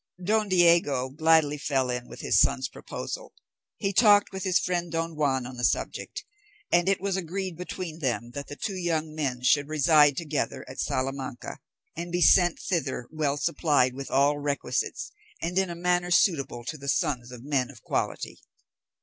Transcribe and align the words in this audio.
Don 0.23 0.49
Diego 0.49 1.09
gladly 1.09 1.59
fell 1.59 1.91
in 1.91 2.07
with 2.07 2.21
his 2.21 2.39
son's 2.39 2.67
proposal; 2.67 3.35
he 3.77 3.93
talked 3.93 4.31
with 4.33 4.43
his 4.43 4.57
friend 4.57 4.91
Don 4.91 5.15
Juan 5.15 5.45
on 5.45 5.57
the 5.57 5.63
subject, 5.63 6.25
and 6.71 6.89
it 6.89 6.99
was 6.99 7.15
agreed 7.15 7.55
between 7.55 7.99
them 7.99 8.31
that 8.31 8.47
the 8.47 8.55
two 8.55 8.73
young 8.75 9.13
men 9.13 9.43
should 9.43 9.67
reside 9.67 10.17
together 10.17 10.65
at 10.67 10.79
Salamanca, 10.79 11.59
and 11.95 12.11
be 12.11 12.19
sent 12.19 12.57
thither 12.57 13.07
well 13.11 13.37
supplied 13.37 13.93
with 13.93 14.09
all 14.09 14.39
requisites, 14.39 15.11
and 15.39 15.59
in 15.59 15.69
a 15.69 15.75
manner 15.75 16.09
suitable 16.09 16.63
to 16.65 16.79
the 16.79 16.89
sons 16.89 17.31
of 17.31 17.43
men 17.43 17.69
of 17.69 17.83
quality. 17.83 18.41